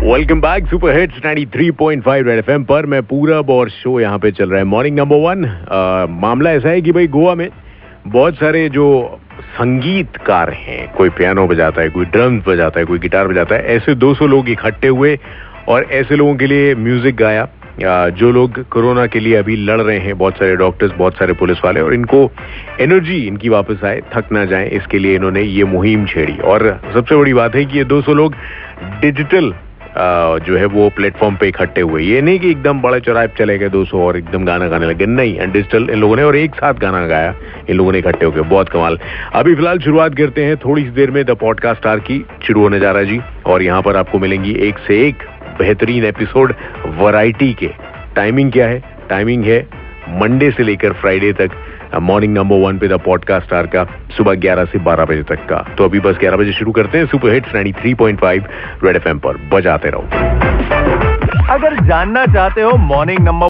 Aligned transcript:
Welcome 0.00 0.40
back 0.40 0.66
super 0.66 0.96
hits 0.96 1.16
93.5 1.16 2.22
red 2.26 2.38
FM 2.38 2.62
पर। 2.64 2.86
मैं 2.86 3.02
पूरब 3.02 3.50
और 3.50 3.70
शो 3.70 3.98
यहाँ 4.00 4.18
पे 4.18 4.30
चल 4.30 4.50
रहा 4.50 4.58
है। 4.58 4.64
मॉर्निंग 4.64 4.96
नंबर 4.98 5.16
वन 5.16 5.44
मामला 6.20 6.50
ऐसा 6.50 6.68
है 6.68 6.80
कि 6.82 6.92
भाई 6.92 7.06
गोवा 7.08 7.34
में 7.34 7.48
बहुत 8.06 8.34
सारे 8.34 8.68
जो 8.68 8.86
संगीतकार 9.58 10.50
हैं, 10.52 10.92
कोई 10.94 11.08
पियानो 11.10 11.46
बजाता 11.46 11.82
है, 11.82 11.88
कोई 11.90 12.04
ड्रम्स 12.06 12.44
बजाता 12.46 12.80
है, 12.80 12.86
कोई 12.86 12.98
गिटार 12.98 13.28
बजाता 13.28 13.54
है, 13.54 13.76
ऐसे 13.76 13.94
200 13.96 14.26
लोग 14.26 14.48
इकट्ठे 14.50 14.88
हुए 14.88 15.18
और 15.68 15.86
ऐसे 15.92 16.16
लोगों 16.16 16.34
के 16.36 16.46
लिए 16.46 16.74
म्यूज़िक 16.76 17.16
गाया। 17.16 17.48
जो 18.10 18.30
लोग 18.32 18.62
कोरोना 18.70 19.06
के 19.06 19.20
लिए 19.20 19.36
अभी 19.36 19.56
लड़ 19.58 19.80
रहे 19.80 19.98
हैं, 19.98 20.18
बहुत 20.18 20.38
सारे 20.38 20.56
डॉक्टर्स 20.56 20.92
बहुत 20.98 21.14
सारे 21.14 21.32
पुलिस 21.34 21.64
वाले 21.64 21.80
और 21.80 21.94
इनको 21.94 22.30
एनर्जी 22.80 23.24
इनकी 23.26 23.48
वापस 23.50 23.84
आए, 23.84 24.00
थक 24.14 24.32
ना 24.32 24.44
जाए। 24.46 24.68
इसके 24.70 24.98
लिए 24.98 25.14
इन्होंने 25.16 25.42
ये 25.42 25.64
मुहिम 25.66 26.06
छेड़ी। 26.06 26.38
और 26.44 26.80
सबसे 26.94 27.16
बड़ी 27.16 27.34
बात 27.34 27.54
है 27.54 27.64
कि 27.64 27.78
ये 27.78 27.84
200 27.86 28.14
लोग 28.14 28.34
डिजिटल 29.00 29.54
जो 29.96 30.56
है 30.56 30.66
वो 30.66 30.88
प्लेटफॉर्म 30.96 31.36
पे 31.36 31.48
इकट्ठे 31.48 31.80
हुए। 31.80 32.02
ये 32.02 32.20
नहीं 32.22 32.38
कि 32.40 32.50
एकदम 32.50 32.80
बड़े 32.82 33.00
चौराहे 33.00 33.28
चले 33.38 33.56
गए 33.58 33.68
दो 33.68 33.84
सौ 33.84 34.00
और 34.06 34.16
एकदम 34.16 34.44
गाना 34.44 34.68
गाने 34.68 34.86
लगे। 34.86 35.06
नहीं 35.06 35.50
डिजिटल 35.52 35.88
इन 35.90 35.98
लोगों 36.00 36.16
ने 36.16 36.22
और 36.22 36.36
एक 36.36 36.54
साथ 36.54 36.74
गाना 36.74 37.06
गाया। 37.06 37.34
इन 37.70 37.76
लोगों 37.76 37.92
ने 37.92 37.98
इकट्ठे 37.98 38.26
होकर 38.26 38.42
बहुत 38.42 38.68
कमाल। 38.68 38.98
अभी 39.32 39.54
फ़िलहाल 39.54 39.78
शुरुआत 39.78 40.14
करते 40.14 40.44
हैं 40.44 40.56
थोड़ी 40.56 40.84
सी 40.84 40.90
देर 40.90 41.10
में 41.10 41.24
द 41.24 41.36
पॉडकास्ट 41.40 41.80
स्टार 41.80 42.00
की। 42.00 42.24
शुरू 42.46 42.62
होने 42.62 42.80
जा 42.80 42.90
रहा 42.90 43.00
है 43.00 43.08
जी। 43.08 43.20
और 43.46 43.62
यहाँ 43.62 43.82
पर 43.82 43.96
आपको 43.96 44.18
मिलेंगी 44.18 44.54
एक 44.68 44.78
से 44.78 45.00
एक 45.08 45.22
बेहतरीन 45.58 46.04
एपिसोड 46.04 46.54
वराइटी 46.98 47.52
के। 47.54 47.70
टाइमिंग 48.16 48.52
क्या 48.52 48.66
है? 48.66 48.82
टाइमिंग 49.08 49.44
है 49.44 49.60
मंडे 50.20 50.50
से 50.50 50.62
लेकर 50.62 50.92
फ्राइडे 50.92 51.32
तक। 51.32 51.50
मॉर्निंग 51.98 52.34
नंबर 52.34 52.56
वन 52.56 52.78
पे 52.78 52.88
द 52.88 52.92
पॉडकास्ट 52.92 53.46
स्टार 53.46 53.66
का 53.66 53.84
सुबह 54.16 54.34
11 54.34 54.64
से 54.64 54.78
12 54.78 55.04
बजे 55.04 55.22
तक 55.22 55.46
का। 55.48 55.74
तो 55.78 55.84
अभी 55.84 56.00
बस 56.00 56.16
11 56.16 56.36
बजे 56.36 56.52
शुरू 56.52 56.72
करते 56.72 56.98
हैं 56.98 57.06
सुपर 57.06 57.30
हिट्स 57.30 57.52
93.5 57.54 58.42
रेड 58.84 58.96
एफएम 58.96 59.18
पर। 59.18 59.36
बजाते 59.52 59.90
रहो। 59.90 60.02
अगर 61.50 61.80
जानना 61.80 62.26
चाहते 62.26 62.60
हो 62.60 62.76
मॉर्निंग 62.76 63.18
नंबर 63.18 63.48